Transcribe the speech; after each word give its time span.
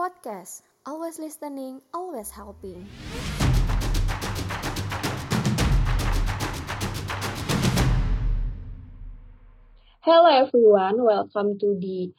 Podcast, 0.00 0.64
always 0.88 1.20
listening, 1.20 1.84
always 1.92 2.32
helping. 2.32 2.88
Hello 10.00 10.24
everyone, 10.32 11.04
welcome 11.04 11.60
to 11.60 11.76
the 11.76 12.16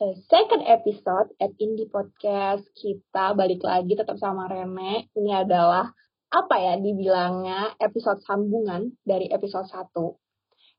uh, 0.00 0.16
second 0.32 0.64
episode 0.64 1.28
at 1.36 1.52
Indie 1.60 1.92
Podcast. 1.92 2.64
Kita 2.72 3.36
balik 3.36 3.60
lagi 3.60 3.92
tetap 3.92 4.16
sama 4.16 4.48
Rene. 4.48 5.12
Ini 5.12 5.44
adalah 5.44 5.92
apa 6.32 6.56
ya 6.56 6.80
dibilangnya 6.80 7.76
episode 7.76 8.24
sambungan 8.24 8.96
dari 9.04 9.28
episode 9.28 9.68
1. 9.68 9.84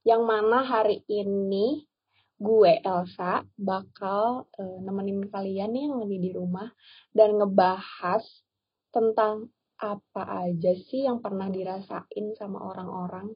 Yang 0.02 0.22
mana 0.26 0.66
hari 0.66 1.06
ini 1.14 1.86
gue 2.40 2.80
Elsa 2.80 3.44
bakal 3.60 4.48
uh, 4.48 4.78
nemenin 4.80 5.28
kalian 5.28 5.76
nih 5.76 5.92
yang 5.92 5.96
lagi 6.00 6.18
di 6.24 6.32
rumah 6.32 6.72
dan 7.12 7.36
ngebahas 7.36 8.24
tentang 8.96 9.52
apa 9.80 10.48
aja 10.48 10.72
sih 10.76 11.08
yang 11.08 11.20
pernah 11.20 11.52
dirasain 11.52 12.36
sama 12.36 12.64
orang-orang 12.64 13.32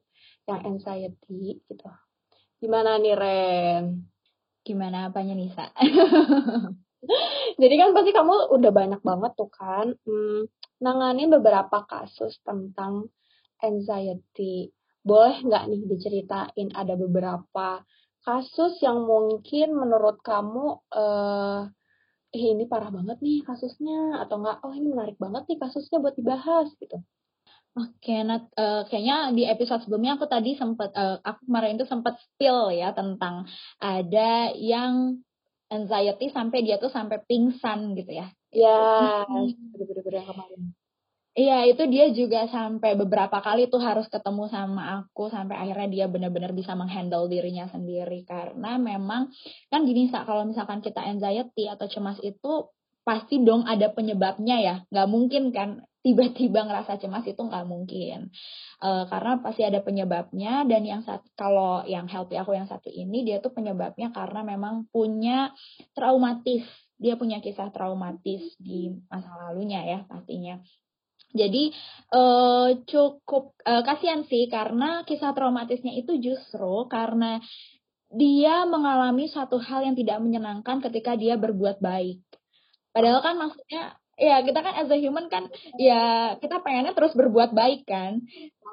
yang 0.48 0.60
anxiety 0.64 1.60
gitu. 1.68 1.88
Gimana 2.60 2.96
nih 3.00 3.16
Ren? 3.16 3.84
Gimana 4.64 5.12
apanya 5.12 5.36
Nisa? 5.36 5.68
Jadi 7.62 7.76
kan 7.76 7.92
pasti 7.92 8.12
kamu 8.16 8.56
udah 8.56 8.72
banyak 8.72 9.02
banget 9.04 9.32
tuh 9.36 9.52
kan 9.52 9.92
hmm, 10.08 10.48
nanganin 10.80 11.28
beberapa 11.32 11.84
kasus 11.84 12.40
tentang 12.44 13.12
anxiety. 13.60 14.72
Boleh 15.04 15.44
nggak 15.44 15.64
nih 15.68 15.82
diceritain 15.92 16.68
ada 16.72 16.96
beberapa 16.96 17.84
kasus 18.24 18.80
yang 18.80 19.04
mungkin 19.04 19.76
menurut 19.76 20.24
kamu 20.24 20.80
eh 20.96 21.62
eh 22.34 22.46
ini 22.50 22.66
parah 22.66 22.90
banget 22.90 23.22
nih 23.22 23.46
kasusnya 23.46 24.24
atau 24.26 24.42
enggak 24.42 24.58
oh 24.66 24.74
ini 24.74 24.88
menarik 24.90 25.18
banget 25.22 25.44
nih 25.46 25.58
kasusnya 25.62 26.02
buat 26.02 26.16
dibahas 26.18 26.72
gitu. 26.82 26.98
Oke, 27.74 28.22
nah 28.22 28.38
uh, 28.54 28.86
kayaknya 28.86 29.34
di 29.34 29.50
episode 29.50 29.82
sebelumnya 29.82 30.14
aku 30.14 30.30
tadi 30.30 30.54
sempat 30.54 30.94
uh, 30.94 31.18
aku 31.26 31.50
kemarin 31.50 31.74
itu 31.74 31.90
sempat 31.90 32.22
spill 32.22 32.70
ya 32.70 32.94
tentang 32.94 33.50
ada 33.82 34.54
yang 34.54 35.18
anxiety 35.74 36.30
sampai 36.30 36.62
dia 36.62 36.78
tuh 36.78 36.94
sampai 36.94 37.18
pingsan 37.26 37.98
gitu 37.98 38.14
ya. 38.14 38.30
Ya, 38.54 39.26
bener-bener 39.74 40.22
yang 40.22 40.30
kemarin. 40.30 40.62
Iya, 41.34 41.66
itu 41.66 41.90
dia 41.90 42.14
juga 42.14 42.46
sampai 42.46 42.94
beberapa 42.94 43.42
kali 43.42 43.66
tuh 43.66 43.82
harus 43.82 44.06
ketemu 44.06 44.46
sama 44.54 45.02
aku 45.02 45.34
sampai 45.34 45.58
akhirnya 45.58 45.90
dia 45.90 46.06
benar-benar 46.06 46.54
bisa 46.54 46.78
menghandle 46.78 47.26
dirinya 47.26 47.66
sendiri 47.74 48.22
karena 48.22 48.78
memang 48.78 49.34
kan 49.74 49.82
gini 49.82 50.14
Sa, 50.14 50.30
kalau 50.30 50.46
misalkan 50.46 50.86
kita 50.86 51.02
anxiety 51.02 51.66
atau 51.66 51.90
cemas 51.90 52.22
itu 52.22 52.70
pasti 53.02 53.42
dong 53.42 53.66
ada 53.66 53.90
penyebabnya 53.90 54.62
ya. 54.62 54.76
Nggak 54.94 55.10
mungkin 55.10 55.44
kan 55.50 55.70
tiba-tiba 56.06 56.70
ngerasa 56.70 57.02
cemas 57.02 57.26
itu 57.26 57.42
nggak 57.42 57.66
mungkin. 57.66 58.30
Uh, 58.78 59.10
karena 59.10 59.42
pasti 59.42 59.66
ada 59.66 59.82
penyebabnya 59.82 60.70
dan 60.70 60.86
yang 60.86 61.02
saat 61.02 61.26
kalau 61.34 61.82
yang 61.90 62.06
healthy 62.06 62.38
aku 62.38 62.54
yang 62.54 62.70
satu 62.70 62.94
ini 62.94 63.26
dia 63.26 63.42
tuh 63.42 63.50
penyebabnya 63.50 64.14
karena 64.14 64.46
memang 64.46 64.86
punya 64.94 65.50
traumatis. 65.98 66.62
Dia 67.02 67.18
punya 67.18 67.42
kisah 67.42 67.74
traumatis 67.74 68.54
di 68.62 68.94
masa 69.10 69.34
lalunya 69.34 69.82
ya 69.82 70.00
pastinya. 70.06 70.62
Jadi 71.34 71.74
uh, 72.14 72.78
cukup 72.86 73.58
uh, 73.66 73.82
kasihan 73.82 74.22
sih 74.30 74.46
karena 74.48 75.02
kisah 75.04 75.34
traumatisnya 75.34 75.98
itu 75.98 76.22
justru 76.22 76.86
karena 76.86 77.42
dia 78.14 78.70
mengalami 78.70 79.26
satu 79.26 79.58
hal 79.58 79.82
yang 79.82 79.98
tidak 79.98 80.22
menyenangkan 80.22 80.78
ketika 80.86 81.18
dia 81.18 81.34
berbuat 81.34 81.82
baik. 81.82 82.22
Padahal 82.94 83.26
kan 83.26 83.36
maksudnya 83.42 83.98
ya 84.14 84.46
kita 84.46 84.62
kan 84.62 84.78
as 84.78 84.94
a 84.94 84.98
human 85.02 85.26
kan 85.26 85.50
ya 85.82 86.38
kita 86.38 86.62
pengennya 86.62 86.94
terus 86.94 87.18
berbuat 87.18 87.58
baik 87.58 87.90
kan. 87.90 88.22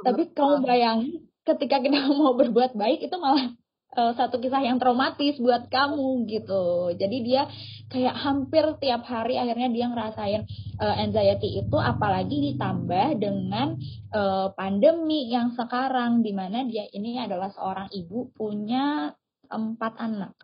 Tapi 0.05 0.37
kamu 0.37 0.61
bayangin 0.61 1.25
ketika 1.49 1.81
kita 1.81 1.97
mau 2.21 2.37
berbuat 2.37 2.77
baik 2.77 3.09
itu 3.09 3.17
malah 3.17 3.57
uh, 3.97 4.13
satu 4.15 4.39
kisah 4.39 4.63
yang 4.63 4.79
traumatis 4.79 5.39
buat 5.43 5.67
kamu 5.67 6.27
gitu. 6.31 6.95
Jadi 6.95 7.17
dia 7.27 7.51
kayak 7.91 8.15
hampir 8.15 8.65
tiap 8.79 9.03
hari 9.07 9.35
akhirnya 9.35 9.71
dia 9.71 9.87
ngerasain 9.91 10.47
uh, 10.79 10.95
anxiety 11.01 11.59
itu 11.59 11.77
apalagi 11.79 12.55
ditambah 12.55 13.19
dengan 13.19 13.75
uh, 14.15 14.55
pandemi 14.55 15.31
yang 15.31 15.55
sekarang 15.59 16.23
di 16.23 16.31
mana 16.31 16.63
dia 16.67 16.87
ini 16.95 17.19
adalah 17.19 17.51
seorang 17.51 17.91
ibu 17.91 18.31
punya 18.35 19.15
empat 19.51 19.99
anak. 19.99 20.35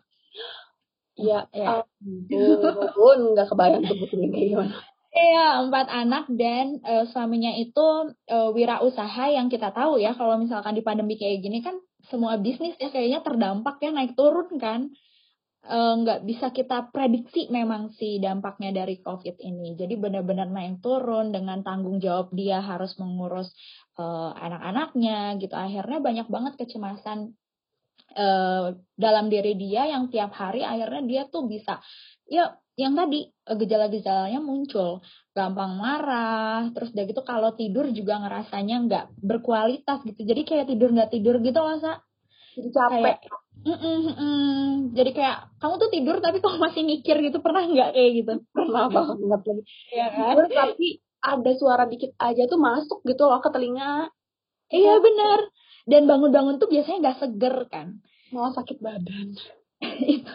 Ya, 1.17 1.49
ya. 1.49 1.81
ampun, 1.81 3.33
nggak 3.33 3.49
kebayang 3.49 3.81
tuh 3.89 3.97
gimana. 4.13 4.85
Iya, 5.17 5.65
empat 5.65 5.89
anak 5.89 6.29
dan 6.29 6.77
uh, 6.85 7.09
suaminya 7.09 7.49
itu 7.57 8.13
uh, 8.29 8.49
wirausaha 8.53 9.33
yang 9.33 9.49
kita 9.49 9.73
tahu 9.73 9.97
ya 9.97 10.13
kalau 10.13 10.37
misalkan 10.37 10.77
di 10.77 10.85
pandemi 10.85 11.17
kayak 11.17 11.41
gini 11.41 11.65
kan 11.65 11.73
semua 12.07 12.39
bisnis 12.39 12.75
ya 12.79 12.89
kayaknya 12.89 13.21
terdampak 13.23 13.79
ya 13.83 13.91
naik 13.91 14.15
turun 14.15 14.57
kan 14.57 14.91
nggak 15.67 16.21
uh, 16.21 16.25
bisa 16.25 16.55
kita 16.55 16.87
prediksi 16.95 17.51
memang 17.51 17.91
sih 17.91 18.23
dampaknya 18.23 18.71
dari 18.71 19.03
COVID 19.03 19.35
ini. 19.43 19.75
Jadi 19.75 19.99
benar-benar 19.99 20.47
naik 20.47 20.79
turun 20.79 21.35
dengan 21.35 21.59
tanggung 21.59 21.99
jawab 21.99 22.31
dia 22.31 22.63
harus 22.63 22.95
mengurus 22.95 23.51
uh, 23.99 24.31
anak-anaknya 24.31 25.35
gitu. 25.43 25.51
Akhirnya 25.51 25.99
banyak 25.99 26.27
banget 26.31 26.53
kecemasan 26.55 27.35
uh, 28.15 28.79
dalam 28.95 29.25
diri 29.27 29.59
dia 29.59 29.91
yang 29.91 30.07
tiap 30.07 30.31
hari 30.39 30.63
akhirnya 30.63 31.03
dia 31.03 31.21
tuh 31.27 31.43
bisa 31.51 31.83
ya 32.31 32.55
yang 32.77 32.93
tadi 32.93 33.25
gejala-gejalanya 33.43 34.37
muncul. 34.37 35.01
Gampang 35.33 35.75
marah 35.81 36.69
terus 36.71 36.93
udah 36.93 37.05
gitu 37.09 37.21
kalau 37.25 37.51
tidur 37.57 37.89
juga 37.89 38.21
ngerasanya 38.21 38.75
nggak 38.85 39.05
berkualitas 39.17 40.05
gitu. 40.05 40.21
Jadi 40.21 40.41
kayak 40.45 40.65
tidur 40.69 40.93
nggak 40.93 41.11
tidur 41.11 41.41
gitu 41.41 41.57
loh 41.57 41.77
sa. 41.81 41.99
Jadi 42.53 42.69
capek. 42.69 43.01
Kayak, 43.01 43.19
mm 43.65 43.77
-mm, 43.81 43.99
mm, 44.13 44.69
jadi 44.93 45.11
kayak 45.13 45.37
kamu 45.57 45.73
tuh 45.81 45.89
tidur 45.89 46.15
tapi 46.21 46.37
kamu 46.37 46.57
masih 46.61 46.83
mikir 46.85 47.15
gitu? 47.25 47.37
Pernah 47.41 47.63
nggak 47.65 47.89
kayak 47.97 48.11
gitu? 48.23 48.33
Pernah 48.55 48.85
banget 48.93 49.17
lagi. 49.25 49.63
Ya 49.89 50.07
kan? 50.13 50.33
Tapi 50.45 50.87
ada 51.17 51.51
suara 51.57 51.83
dikit 51.89 52.13
aja 52.21 52.45
tuh 52.45 52.61
masuk 52.61 53.01
gitu 53.03 53.25
loh 53.25 53.41
ke 53.41 53.49
telinga. 53.49 54.13
Iya 54.69 55.01
benar 55.01 55.49
dan 55.87 56.03
bangun-bangun 56.03 56.59
tuh 56.59 56.67
biasanya 56.67 56.99
nggak 56.99 57.19
seger 57.23 57.55
kan? 57.71 57.87
Malah 58.35 58.53
sakit 58.59 58.77
badan. 58.83 59.33
Itu 60.19 60.33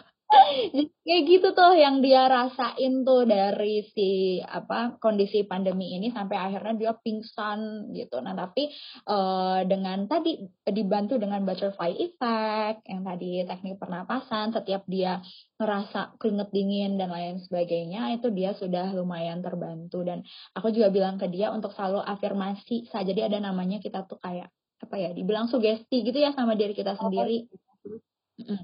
kayak 1.07 1.23
gitu 1.31 1.49
tuh 1.55 1.73
yang 1.79 2.03
dia 2.03 2.27
rasain 2.27 3.07
tuh 3.07 3.23
dari 3.23 3.87
si 3.95 4.41
apa 4.43 4.99
kondisi 4.99 5.47
pandemi 5.47 5.95
ini 5.95 6.11
sampai 6.11 6.35
akhirnya 6.35 6.75
dia 6.75 6.93
pingsan 6.99 7.93
gitu. 7.95 8.19
Nah 8.19 8.35
tapi 8.35 8.69
uh, 9.07 9.63
dengan 9.65 10.11
tadi 10.11 10.43
dibantu 10.67 11.17
dengan 11.23 11.47
butterfly 11.47 11.95
effect 11.95 12.83
yang 12.91 13.07
tadi 13.07 13.47
teknik 13.47 13.79
pernapasan 13.79 14.51
setiap 14.51 14.83
dia 14.91 15.23
ngerasa 15.63 16.19
keringet 16.19 16.51
dingin 16.51 16.99
dan 16.99 17.15
lain 17.15 17.39
sebagainya 17.39 18.19
itu 18.19 18.35
dia 18.35 18.51
sudah 18.59 18.91
lumayan 18.91 19.39
terbantu 19.45 20.03
dan 20.03 20.27
aku 20.59 20.75
juga 20.75 20.91
bilang 20.91 21.23
ke 21.23 21.31
dia 21.31 21.55
untuk 21.55 21.71
selalu 21.71 22.03
afirmasi 22.03 22.91
saja 22.91 23.13
jadi 23.13 23.29
ada 23.29 23.45
namanya 23.45 23.77
kita 23.77 24.09
tuh 24.09 24.17
kayak 24.17 24.49
apa 24.83 24.97
ya 24.99 25.11
dibilang 25.13 25.47
sugesti 25.47 26.03
gitu 26.03 26.17
ya 26.19 26.33
sama 26.33 26.57
diri 26.57 26.73
kita 26.75 26.97
sendiri. 26.97 27.47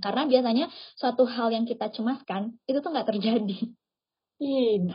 Karena 0.05 0.23
biasanya 0.29 0.67
suatu 0.97 1.25
hal 1.29 1.53
yang 1.55 1.65
kita 1.65 1.91
cemaskan 1.93 2.57
itu 2.67 2.79
tuh 2.79 2.91
nggak 2.91 3.09
terjadi. 3.15 3.59
Ih, 4.39 4.87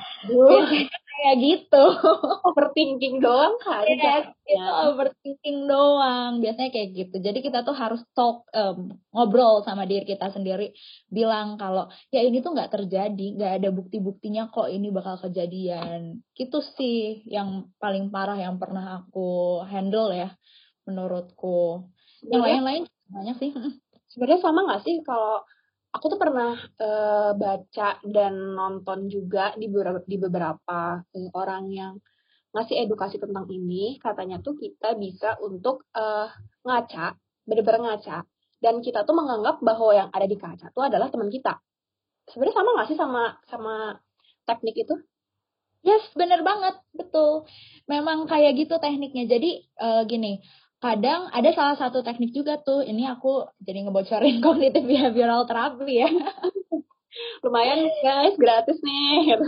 kayak 1.23 1.37
gitu. 1.39 1.83
Overthinking 2.47 3.19
doang 3.19 3.55
kan? 3.59 3.83
Yes, 3.87 4.27
itu 4.43 4.71
overthinking 4.91 5.67
doang. 5.67 6.39
Biasanya 6.43 6.71
kayak 6.71 6.89
gitu. 6.95 7.15
Jadi 7.19 7.39
kita 7.39 7.63
tuh 7.63 7.75
harus 7.75 8.03
talk, 8.11 8.47
um, 8.51 8.95
ngobrol 9.11 9.63
sama 9.63 9.87
diri 9.87 10.03
kita 10.03 10.31
sendiri. 10.35 10.71
Bilang 11.07 11.55
kalau 11.55 11.87
ya 12.11 12.23
ini 12.23 12.43
tuh 12.43 12.51
nggak 12.51 12.71
terjadi, 12.71 13.25
nggak 13.39 13.53
ada 13.63 13.69
bukti-buktinya 13.71 14.51
kok 14.51 14.67
ini 14.67 14.91
bakal 14.91 15.19
kejadian. 15.19 16.23
Itu 16.35 16.59
sih 16.79 17.23
yang 17.27 17.71
paling 17.79 18.11
parah 18.11 18.39
yang 18.39 18.59
pernah 18.59 19.03
aku 19.03 19.63
handle 19.67 20.11
ya, 20.11 20.31
menurutku. 20.87 21.87
Yang 22.27 22.43
lain-lain 22.47 22.83
banyak 23.11 23.35
sih 23.39 23.51
sebenarnya 24.13 24.41
sama 24.45 24.59
nggak 24.69 24.81
sih? 24.85 25.01
Kalau 25.01 25.41
aku 25.89 26.05
tuh 26.13 26.19
pernah 26.21 26.53
uh, 26.57 27.31
baca 27.33 27.89
dan 28.05 28.33
nonton 28.53 29.09
juga 29.09 29.57
di 29.57 29.65
beberapa 29.65 30.01
di 30.05 30.17
beberapa 30.21 31.01
orang 31.33 31.63
yang 31.73 31.93
ngasih 32.53 32.85
edukasi 32.85 33.17
tentang 33.17 33.49
ini. 33.49 33.97
Katanya 33.97 34.37
tuh 34.39 34.53
kita 34.53 34.93
bisa 34.93 35.41
untuk 35.41 35.89
uh, 35.97 36.29
ngaca 36.61 37.17
bener-bener 37.49 37.81
ngaca. 37.89 38.23
Dan 38.63 38.79
kita 38.79 39.03
tuh 39.03 39.11
menganggap 39.11 39.59
bahwa 39.59 39.91
yang 39.91 40.09
ada 40.13 40.23
di 40.23 40.39
kaca 40.39 40.71
tuh 40.71 40.87
adalah 40.87 41.11
teman 41.11 41.27
kita. 41.27 41.59
Sebenarnya 42.31 42.55
sama 42.55 42.69
nggak 42.79 42.87
sih 42.87 42.97
sama 42.97 43.23
sama 43.49 43.73
teknik 44.47 44.87
itu? 44.87 44.95
Yes 45.83 46.07
bener 46.15 46.45
banget. 46.47 46.79
Betul. 46.95 47.43
Memang 47.91 48.23
kayak 48.23 48.55
gitu 48.55 48.79
tekniknya. 48.79 49.27
Jadi 49.27 49.67
uh, 49.83 50.07
gini 50.07 50.39
kadang 50.83 51.31
ada 51.31 51.49
salah 51.55 51.79
satu 51.79 52.03
teknik 52.03 52.35
juga 52.35 52.59
tuh. 52.59 52.83
Ini 52.83 53.15
aku 53.15 53.47
jadi 53.63 53.87
ngebocorin 53.87 54.37
cognitive 54.45 54.83
behavioral 54.83 55.47
therapy 55.47 56.03
ya. 56.03 56.11
Lumayan 57.45 57.87
guys 58.03 58.35
gratis 58.35 58.83
nih 58.83 59.39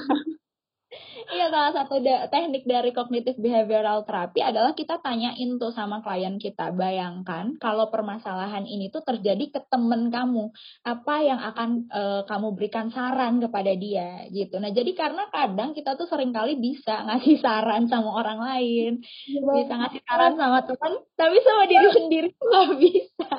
Iya, 1.26 1.50
salah 1.50 1.74
satu 1.74 1.98
da 2.06 2.30
teknik 2.30 2.70
dari 2.70 2.94
cognitive 2.94 3.42
behavioral 3.42 4.06
therapy 4.06 4.46
adalah 4.46 4.78
kita 4.78 5.02
tanyain 5.02 5.58
tuh 5.58 5.74
sama 5.74 6.06
klien 6.06 6.38
kita. 6.38 6.70
Bayangkan 6.70 7.58
kalau 7.58 7.90
permasalahan 7.90 8.70
ini 8.70 8.94
tuh 8.94 9.02
terjadi 9.02 9.50
ke 9.50 9.60
temen 9.66 10.14
kamu, 10.14 10.54
apa 10.86 11.16
yang 11.26 11.42
akan 11.42 11.90
uh, 11.90 12.22
kamu 12.30 12.48
berikan 12.54 12.94
saran 12.94 13.42
kepada 13.42 13.74
dia 13.74 14.30
gitu. 14.30 14.62
Nah, 14.62 14.70
jadi 14.70 14.92
karena 14.94 15.26
kadang 15.34 15.74
kita 15.74 15.98
tuh 15.98 16.06
sering 16.06 16.30
kali 16.30 16.62
bisa 16.62 17.02
ngasih 17.10 17.42
saran 17.42 17.90
sama 17.90 18.22
orang 18.22 18.40
lain, 18.40 18.92
ya, 19.26 19.42
bisa 19.42 19.74
ngasih 19.82 20.02
saran 20.06 20.34
sama 20.38 20.62
teman, 20.62 20.94
tapi 21.18 21.38
sama 21.42 21.64
diri 21.66 21.88
sendiri 21.90 22.30
nggak 22.38 22.70
bisa. 22.78 23.30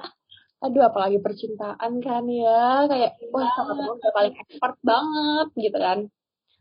Aduh, 0.66 0.82
apalagi 0.90 1.22
percintaan 1.22 2.02
kan 2.02 2.24
ya, 2.26 2.88
kayak 2.90 3.14
wah 3.30 3.46
sama 3.54 3.78
temen 3.78 3.94
udah 3.94 4.12
paling 4.16 4.34
expert 4.34 4.76
banget 4.82 5.48
gitu 5.54 5.78
kan. 5.78 5.98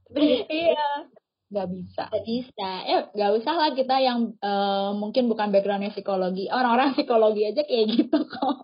Tapi 0.06 0.46
iya 0.54 1.10
nggak 1.56 1.70
bisa. 1.72 2.04
Nggak 2.12 2.26
bisa. 2.28 2.70
Ya 2.84 2.98
nggak 3.16 3.32
usah 3.40 3.54
lah 3.56 3.70
kita 3.72 3.96
yang 4.04 4.36
uh, 4.44 4.92
mungkin 4.92 5.32
bukan 5.32 5.56
backgroundnya 5.56 5.96
psikologi. 5.96 6.52
Orang-orang 6.52 6.92
psikologi 6.92 7.48
aja 7.48 7.64
kayak 7.64 7.86
gitu 7.96 8.20
kok. 8.28 8.58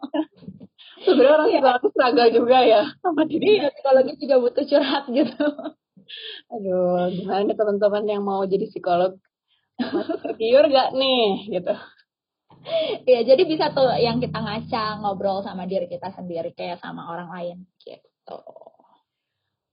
Sebenarnya 1.07 1.33
orang 1.33 1.47
iya. 1.47 1.55
psikologi 1.57 1.87
struggle 1.95 2.29
juga 2.35 2.57
ya. 2.67 2.81
Sama 2.99 3.23
diri 3.23 3.63
ya, 3.63 3.71
psikologi 3.71 4.11
juga 4.19 4.35
butuh 4.43 4.65
curhat 4.67 5.03
gitu. 5.07 5.45
Aduh 6.53 7.07
gimana 7.15 7.55
teman-teman 7.55 8.03
yang 8.03 8.21
mau 8.27 8.43
jadi 8.43 8.67
psikolog? 8.67 9.15
Masih 9.79 10.19
tergiur 10.19 10.67
gak 10.67 10.91
nih? 10.91 11.47
Gitu. 11.57 11.73
Ya 13.09 13.19
jadi 13.25 13.41
bisa 13.47 13.73
tuh 13.73 13.89
yang 13.97 14.21
kita 14.21 14.37
ngaca 14.37 15.01
ngobrol 15.01 15.41
sama 15.41 15.65
diri 15.65 15.89
kita 15.89 16.13
sendiri 16.13 16.53
kayak 16.53 16.77
sama 16.83 17.09
orang 17.09 17.31
lain. 17.31 17.57
Gitu. 17.81 18.39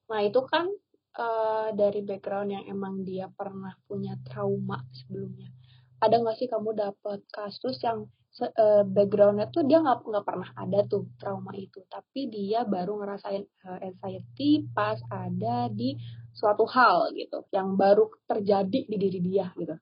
Nah 0.08 0.20
itu 0.24 0.40
kan 0.48 0.70
uh, 1.18 1.68
dari 1.74 2.00
background 2.06 2.54
yang 2.54 2.64
emang 2.70 3.02
dia 3.02 3.26
pernah 3.28 3.74
punya 3.84 4.14
trauma 4.22 4.80
sebelumnya 4.94 5.50
ada 5.98 6.14
nggak 6.22 6.38
sih 6.38 6.46
kamu 6.46 6.78
dapat 6.78 7.26
kasus 7.34 7.82
yang 7.82 8.06
uh, 8.38 8.86
backgroundnya 8.86 9.50
tuh 9.50 9.66
dia 9.66 9.82
nggak 9.82 10.06
nggak 10.06 10.26
pernah 10.26 10.48
ada 10.54 10.86
tuh 10.86 11.10
trauma 11.18 11.50
itu 11.58 11.82
tapi 11.90 12.30
dia 12.30 12.62
baru 12.62 13.02
ngerasain 13.02 13.42
uh, 13.66 13.78
anxiety 13.82 14.62
pas 14.70 15.02
ada 15.10 15.66
di 15.68 15.98
suatu 16.30 16.62
hal 16.70 17.10
gitu 17.18 17.50
yang 17.50 17.74
baru 17.74 18.06
terjadi 18.30 18.86
di 18.86 18.96
diri 18.96 19.20
dia 19.20 19.50
gitu 19.58 19.74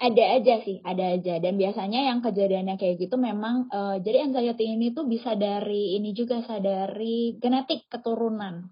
ada 0.00 0.40
aja 0.40 0.64
sih, 0.64 0.80
ada 0.80 1.12
aja. 1.12 1.36
Dan 1.44 1.60
biasanya 1.60 2.08
yang 2.08 2.24
kejadiannya 2.24 2.80
kayak 2.80 3.04
gitu 3.04 3.20
memang, 3.20 3.68
uh, 3.68 4.00
jadi 4.00 4.24
anxiety 4.24 4.72
ini 4.72 4.96
tuh 4.96 5.04
bisa 5.04 5.36
dari 5.36 6.00
ini 6.00 6.16
juga, 6.16 6.40
dari 6.56 7.36
genetik 7.36 7.84
keturunan. 7.92 8.64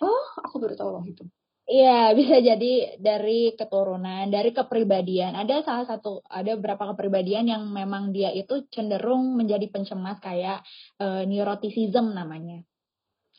Oh, 0.00 0.24
aku 0.40 0.56
baru 0.56 0.74
tahu 0.76 0.90
loh 0.96 1.04
itu. 1.04 1.24
Iya, 1.70 2.10
bisa 2.18 2.36
jadi 2.42 2.98
dari 2.98 3.54
keturunan, 3.54 4.26
dari 4.26 4.50
kepribadian. 4.50 5.38
Ada 5.38 5.62
salah 5.62 5.86
satu, 5.86 6.24
ada 6.26 6.58
beberapa 6.58 6.90
kepribadian 6.90 7.46
yang 7.46 7.62
memang 7.70 8.10
dia 8.10 8.34
itu 8.34 8.66
cenderung 8.74 9.38
menjadi 9.38 9.70
pencemas 9.70 10.18
kayak 10.18 10.66
uh, 10.98 11.22
neuroticism 11.22 12.10
namanya. 12.10 12.66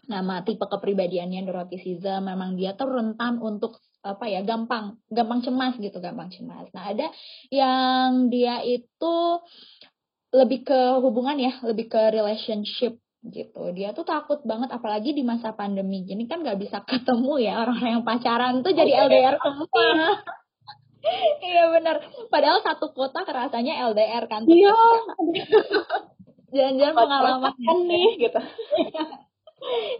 Nama 0.07 0.41
tipe 0.47 0.65
kepribadiannya 0.65 1.45
neuroticism, 1.45 2.25
memang 2.25 2.57
dia 2.57 2.73
tuh 2.73 2.89
rentan 2.89 3.37
untuk 3.37 3.77
apa 4.01 4.25
ya, 4.25 4.41
gampang, 4.41 4.97
gampang 5.13 5.45
cemas 5.45 5.77
gitu, 5.77 6.01
gampang 6.01 6.33
cemas. 6.33 6.65
Nah, 6.73 6.89
ada 6.89 7.05
yang 7.53 8.33
dia 8.33 8.65
itu 8.65 9.15
lebih 10.33 10.65
ke 10.65 10.79
hubungan 11.03 11.37
ya, 11.37 11.53
lebih 11.61 11.85
ke 11.91 12.01
relationship 12.09 12.97
gitu. 13.21 13.69
Dia 13.77 13.93
tuh 13.93 14.05
takut 14.05 14.41
banget 14.41 14.73
apalagi 14.73 15.13
di 15.13 15.21
masa 15.21 15.53
pandemi 15.53 16.01
gini 16.01 16.25
kan 16.25 16.41
nggak 16.41 16.57
bisa 16.57 16.81
ketemu 16.81 17.33
ya 17.37 17.53
orang-orang 17.61 18.01
yang 18.01 18.05
pacaran 18.05 18.65
tuh 18.65 18.73
jadi 18.73 19.05
LDR 19.07 19.35
semua. 19.37 19.67
Iya 21.41 21.73
benar. 21.73 21.97
Padahal 22.29 22.61
satu 22.61 22.93
kota 22.93 23.25
kerasanya 23.25 23.81
LDR 23.89 24.29
kan. 24.29 24.45
Iya. 24.45 24.77
Jangan-jangan 26.53 26.93
pengalaman. 26.93 27.53
kan 27.57 27.77
nih 27.89 28.09
gitu. 28.21 28.41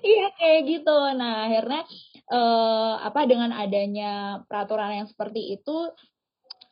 Iya 0.01 0.33
kayak 0.41 0.62
gitu. 0.65 0.97
Nah 1.17 1.45
akhirnya 1.45 1.85
eh, 2.33 2.94
apa 3.01 3.29
dengan 3.29 3.53
adanya 3.53 4.41
peraturan 4.50 5.06
yang 5.06 5.07
seperti 5.09 5.53
itu 5.53 5.89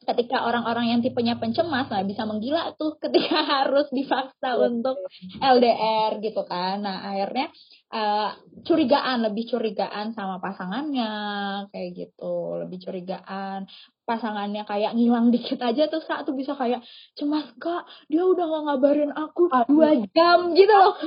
ketika 0.10 0.42
orang-orang 0.46 0.96
yang 0.96 1.00
tipenya 1.06 1.38
pencemas 1.38 1.86
nah 1.90 2.02
bisa 2.02 2.26
menggila 2.26 2.74
tuh 2.76 2.98
ketika 2.98 3.40
harus 3.62 3.88
dipaksa 3.94 4.58
untuk 4.58 4.98
LDR 5.38 6.18
gitu 6.20 6.42
kan. 6.50 6.82
Nah, 6.82 7.06
akhirnya 7.14 7.54
uh, 7.94 8.34
curigaan, 8.66 9.26
lebih 9.26 9.50
curigaan 9.54 10.14
sama 10.18 10.42
pasangannya 10.42 11.12
kayak 11.70 11.90
gitu, 11.94 12.62
lebih 12.66 12.82
curigaan 12.82 13.70
pasangannya 14.10 14.66
kayak 14.66 14.98
ngilang 14.98 15.30
dikit 15.36 15.62
aja 15.62 15.86
tuh 15.86 16.02
saat 16.02 16.26
tuh 16.26 16.34
bisa 16.34 16.58
kayak 16.58 16.82
cemas 17.14 17.46
kak 17.62 17.86
dia 18.10 18.26
udah 18.26 18.46
gak 18.50 18.64
ngabarin 18.66 19.14
aku 19.14 19.46
dua 19.70 20.02
jam 20.10 20.58
gitu 20.58 20.74
loh. 20.74 20.98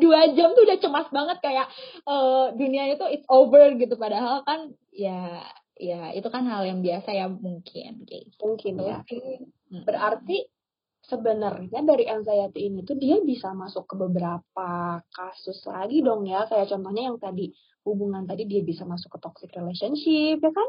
Dua 0.00 0.24
jam 0.32 0.56
tuh 0.56 0.64
udah 0.64 0.80
cemas 0.80 1.12
banget 1.12 1.44
kayak 1.44 1.68
uh, 2.08 2.56
dunia 2.56 2.88
itu 2.88 3.04
it's 3.12 3.28
over 3.28 3.68
gitu. 3.76 4.00
Padahal 4.00 4.40
kan 4.40 4.72
ya 4.96 5.44
ya 5.78 6.10
itu 6.12 6.28
kan 6.28 6.44
hal 6.50 6.66
yang 6.66 6.82
biasa 6.82 7.14
ya 7.14 7.26
mungkin 7.30 8.02
kayak 8.02 8.22
gitu. 8.28 8.42
mungkin 8.42 8.74
ya 8.82 8.98
hmm. 9.06 9.86
berarti 9.86 10.50
sebenarnya 11.08 11.80
dari 11.86 12.04
anxiety 12.04 12.68
ini 12.68 12.84
tuh 12.84 13.00
dia 13.00 13.16
bisa 13.24 13.56
masuk 13.56 13.88
ke 13.88 13.94
beberapa 13.96 15.00
kasus 15.08 15.62
lagi 15.64 16.04
dong 16.04 16.28
ya. 16.28 16.44
Kayak 16.44 16.68
contohnya 16.76 17.08
yang 17.08 17.16
tadi 17.16 17.54
hubungan 17.88 18.28
tadi 18.28 18.44
dia 18.44 18.60
bisa 18.60 18.84
masuk 18.84 19.16
ke 19.16 19.18
toxic 19.24 19.50
relationship 19.56 20.42
ya 20.44 20.52
kan? 20.52 20.68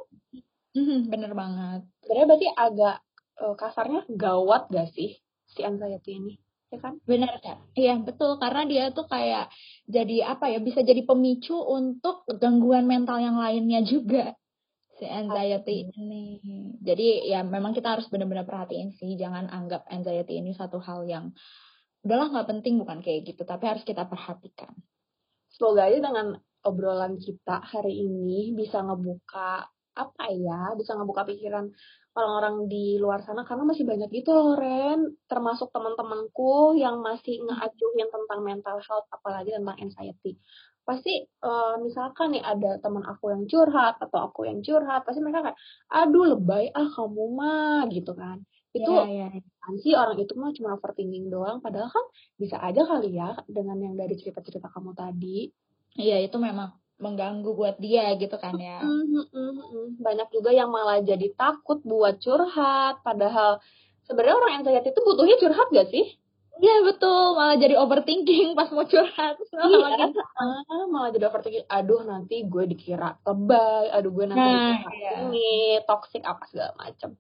Hmm, 0.79 1.11
bener 1.11 1.35
banget. 1.35 1.81
Sebenarnya 2.05 2.27
berarti 2.31 2.49
agak 2.55 2.97
uh, 3.43 3.55
kasarnya 3.59 4.01
gawat 4.07 4.71
gak 4.71 4.89
sih 4.95 5.19
si 5.49 5.59
anxiety 5.65 6.15
ini 6.15 6.33
ya 6.71 6.79
kan? 6.79 7.01
Benar 7.03 7.43
kan 7.43 7.59
iya 7.75 7.99
betul. 7.99 8.39
Karena 8.39 8.63
dia 8.63 8.83
tuh 8.95 9.11
kayak 9.11 9.51
jadi 9.91 10.31
apa 10.37 10.55
ya 10.55 10.63
bisa 10.63 10.85
jadi 10.85 11.03
pemicu 11.03 11.57
untuk 11.57 12.23
gangguan 12.39 12.87
mental 12.87 13.19
yang 13.19 13.35
lainnya 13.35 13.83
juga 13.83 14.39
si 14.99 15.07
anxiety 15.07 15.87
ini. 15.95 16.43
Jadi 16.83 17.31
ya 17.31 17.41
memang 17.41 17.71
kita 17.71 17.95
harus 17.95 18.11
benar-benar 18.11 18.43
perhatiin 18.43 18.91
sih, 18.99 19.15
jangan 19.15 19.47
anggap 19.47 19.87
anxiety 19.87 20.43
ini 20.43 20.51
satu 20.51 20.83
hal 20.83 21.07
yang 21.07 21.31
udahlah 22.03 22.27
nggak 22.35 22.47
penting. 22.51 22.75
Bukan 22.77 22.99
kayak 22.99 23.31
gitu, 23.31 23.47
tapi 23.47 23.71
harus 23.71 23.87
kita 23.87 24.03
perhatikan. 24.05 24.75
Semoga 25.49 25.87
aja 25.87 26.03
dengan 26.03 26.35
obrolan 26.67 27.15
kita 27.15 27.63
hari 27.63 28.03
ini 28.03 28.51
bisa 28.51 28.83
ngebuka 28.83 29.65
apa 29.95 30.25
ya, 30.31 30.75
bisa 30.75 30.95
ngebuka 30.95 31.23
pikiran 31.27 31.71
orang-orang 32.13 32.67
di 32.67 32.99
luar 32.99 33.23
sana. 33.23 33.47
Karena 33.47 33.63
masih 33.63 33.87
banyak 33.87 34.11
gitu 34.11 34.35
loh 34.35 34.59
Ren, 34.59 35.15
termasuk 35.31 35.71
teman-temanku 35.71 36.75
yang 36.75 36.99
masih 36.99 37.39
ngeajuin 37.39 38.11
tentang 38.11 38.39
mental 38.43 38.77
health 38.83 39.07
apalagi 39.15 39.55
tentang 39.55 39.79
anxiety 39.79 40.35
pasti 40.89 41.21
uh, 41.45 41.77
misalkan 41.85 42.33
nih 42.33 42.41
ada 42.41 42.81
teman 42.81 43.05
aku 43.05 43.29
yang 43.29 43.45
curhat 43.45 44.01
atau 44.01 44.25
aku 44.25 44.49
yang 44.49 44.65
curhat 44.65 45.05
pasti 45.05 45.21
mereka 45.21 45.45
kayak 45.45 45.59
aduh 45.85 46.33
lebay 46.33 46.73
ah 46.73 46.89
kamu 46.89 47.23
mah 47.37 47.85
gitu 47.93 48.17
kan. 48.17 48.41
Itu 48.73 48.89
ya, 48.89 49.29
ya. 49.29 49.29
kan 49.61 49.73
sih? 49.77 49.93
Orang 49.93 50.17
itu 50.17 50.33
mah 50.33 50.49
cuma 50.57 50.73
overthinking 50.73 51.29
doang 51.29 51.61
padahal 51.61 51.93
kan 51.93 52.05
bisa 52.41 52.57
aja 52.57 52.81
kali 52.89 53.13
ya 53.13 53.37
dengan 53.45 53.77
yang 53.77 53.93
dari 53.93 54.17
cerita-cerita 54.17 54.73
kamu 54.73 54.97
tadi. 54.97 55.53
Iya 55.93 56.25
itu 56.25 56.41
memang 56.41 56.73
mengganggu 56.97 57.53
buat 57.53 57.77
dia 57.77 58.17
gitu 58.17 58.41
kan 58.41 58.57
ya. 58.57 58.81
Banyak 60.01 60.33
juga 60.33 60.49
yang 60.49 60.73
malah 60.73 61.05
jadi 61.05 61.29
takut 61.37 61.85
buat 61.85 62.17
curhat 62.17 63.05
padahal 63.05 63.61
sebenarnya 64.09 64.35
orang 64.41 64.49
yang 64.57 64.61
anxiety 64.65 64.89
itu 64.89 65.01
butuhnya 65.05 65.37
curhat 65.37 65.69
gak 65.69 65.87
sih 65.93 66.17
Iya 66.59 66.75
betul, 66.83 67.39
malah 67.39 67.55
jadi 67.55 67.75
overthinking 67.79 68.51
pas 68.51 68.67
mau 68.75 68.83
curhat. 68.83 69.39
Iya, 69.59 70.11
malah 70.91 71.09
jadi 71.15 71.31
overthinking. 71.31 71.67
Aduh 71.71 72.03
nanti 72.03 72.43
gue 72.43 72.63
dikira 72.67 73.15
lebay, 73.23 73.87
aduh 73.95 74.11
gue 74.11 74.25
nanti 74.27 74.43
nah, 74.43 74.75
iya. 74.91 75.11
ini 75.23 75.79
toxic 75.87 76.19
apa 76.27 76.43
segala 76.51 76.75
macam. 76.75 77.15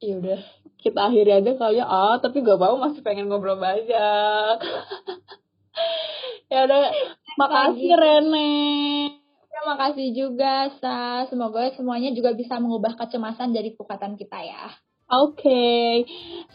Ya 0.00 0.16
udah, 0.16 0.40
kita 0.80 1.00
akhiri 1.12 1.32
aja 1.32 1.50
kali 1.56 1.80
ya. 1.80 1.84
Ah, 1.88 2.16
tapi 2.20 2.40
gak 2.40 2.60
mau 2.60 2.76
masih 2.76 3.00
pengen 3.04 3.28
ngobrol 3.28 3.56
banyak. 3.56 4.56
ya 6.52 6.64
udah, 6.64 6.80
makasih 7.36 7.92
Rene. 7.96 8.52
Terima 9.48 9.76
kasih 9.76 10.08
juga, 10.16 10.72
Sa. 10.80 11.28
Semoga 11.28 11.68
semuanya 11.76 12.12
juga 12.16 12.32
bisa 12.32 12.56
mengubah 12.56 12.96
kecemasan 12.96 13.52
jadi 13.52 13.76
kekuatan 13.76 14.16
kita 14.16 14.40
ya. 14.40 14.72
Oke, 15.10 15.42
okay. 15.42 15.90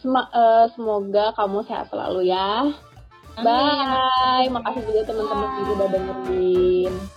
Sem 0.00 0.16
uh, 0.16 0.64
semoga 0.72 1.36
kamu 1.36 1.60
sehat 1.68 1.92
selalu 1.92 2.32
ya. 2.32 2.72
Amin. 3.36 3.44
Bye. 3.44 4.48
Makasih 4.48 4.80
juga 4.88 5.12
teman-teman 5.12 5.76
udah 5.76 5.88
dengerin. 5.92 7.15